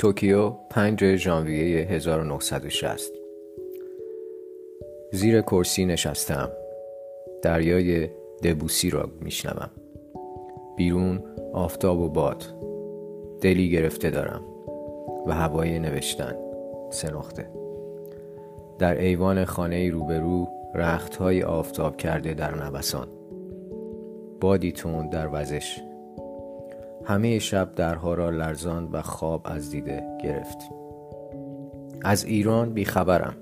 توکیو 0.00 0.50
5 0.70 1.16
ژانویه 1.16 1.86
1960 1.86 3.12
زیر 5.12 5.40
کرسی 5.40 5.84
نشستم. 5.84 6.50
دریای 7.42 8.08
دبوسی 8.42 8.90
را 8.90 9.10
میشنوم. 9.20 9.70
بیرون 10.76 11.22
آفتاب 11.52 12.00
و 12.00 12.08
باد. 12.08 12.44
دلی 13.40 13.70
گرفته 13.70 14.10
دارم 14.10 14.42
و 15.26 15.34
هوای 15.34 15.78
نوشتن 15.78 16.36
سه 16.90 17.12
در 18.78 18.98
ایوان 18.98 19.44
خانه 19.44 19.90
روبرو 19.90 20.48
رخت 20.74 21.16
های 21.16 21.42
آفتاب 21.42 21.96
کرده 21.96 22.34
در 22.34 22.54
نوسان. 22.54 23.08
بادی 24.40 24.72
تون 24.72 25.08
در 25.08 25.28
وزش. 25.32 25.80
همه 27.10 27.38
شب 27.38 27.74
درها 27.74 28.14
را 28.14 28.30
لرزاند 28.30 28.88
و 28.92 29.02
خواب 29.02 29.42
از 29.44 29.70
دیده 29.70 30.02
گرفت. 30.22 30.58
از 32.04 32.24
ایران 32.24 32.72
بیخبرم. 32.72 33.36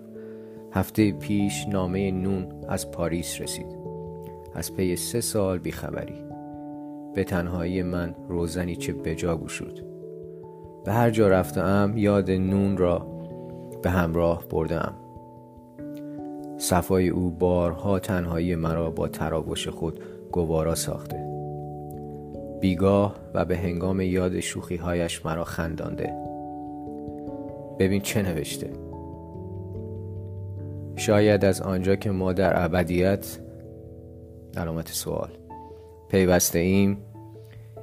هفته 0.73 1.13
پیش 1.13 1.69
نامه 1.69 2.11
نون 2.11 2.47
از 2.69 2.91
پاریس 2.91 3.41
رسید. 3.41 3.79
از 4.55 4.75
پی 4.75 4.97
سه 4.97 5.21
سال 5.21 5.59
بیخبری. 5.59 6.25
به 7.15 7.25
تنهایی 7.25 7.83
من 7.83 8.15
روزنی 8.29 8.77
چه 8.77 8.93
بجا 8.93 9.37
گشود. 9.37 9.85
به 10.85 10.93
هر 10.93 11.11
جا 11.11 11.29
رفتم 11.29 11.93
یاد 11.97 12.31
نون 12.31 12.77
را 12.77 12.99
به 13.83 13.91
همراه 13.91 14.45
بردم. 14.51 14.95
صفای 16.59 17.09
او 17.09 17.31
بارها 17.31 17.99
تنهایی 17.99 18.55
مرا 18.55 18.91
با 18.91 19.09
تراوش 19.09 19.69
خود 19.69 20.01
گوارا 20.33 20.75
ساخته. 20.75 21.28
بیگاه 22.61 23.17
و 23.35 23.45
به 23.45 23.57
هنگام 23.57 24.01
یاد 24.01 24.41
شوخیهایش 24.41 25.27
مرا 25.27 25.45
خندانده. 25.45 26.13
ببین 27.79 28.01
چه 28.01 28.23
نوشته. 28.23 28.71
شاید 30.97 31.45
از 31.45 31.61
آنجا 31.61 31.97
که 31.97 32.11
ما 32.11 32.33
در 32.33 32.65
ابدیت 32.65 33.39
علامت 34.57 34.89
سوال 34.89 35.31
پیوسته 36.11 36.59
ایم 36.59 36.99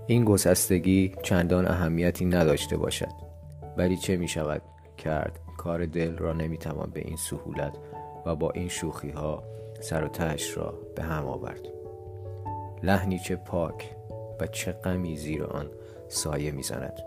این 0.07 0.25
گسستگی 0.25 1.15
چندان 1.23 1.67
اهمیتی 1.67 2.25
نداشته 2.25 2.77
باشد. 2.77 3.11
ولی 3.77 3.97
چه 3.97 4.17
می 4.17 4.27
شود 4.27 4.61
کرد؟ 4.97 5.39
کار 5.57 5.85
دل 5.85 6.17
را 6.17 6.33
نمی 6.33 6.57
توان 6.57 6.89
به 6.93 6.99
این 6.99 7.17
سهولت 7.17 7.77
و 8.25 8.35
با 8.35 8.51
این 8.51 8.67
شوخی 8.67 9.09
ها 9.09 9.43
سر 9.81 10.03
و 10.03 10.07
تهش 10.07 10.57
را 10.57 10.73
به 10.95 11.03
هم 11.03 11.27
آورد. 11.27 11.61
لحنی 12.83 13.19
چه 13.19 13.35
پاک 13.35 13.95
و 14.39 14.47
چه 14.47 14.72
غمی 14.72 15.17
زیر 15.17 15.44
آن 15.44 15.69
سایه 16.08 16.52
می‌زند. 16.52 17.00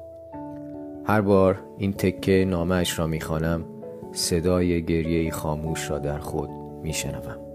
هر 1.05 1.21
بار 1.21 1.63
این 1.79 1.93
تکه 1.93 2.45
نامش 2.45 2.99
را 2.99 3.07
می‌خوانم 3.07 3.65
صدای 4.13 4.83
گریه 4.83 5.31
خاموش 5.31 5.91
را 5.91 5.99
در 5.99 6.19
خود 6.19 6.51
میشنوم. 6.83 7.48